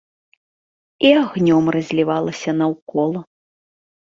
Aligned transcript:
І 1.09 1.11
агнём 1.23 1.69
разлівалася 1.75 2.49
наўкола. 2.63 3.21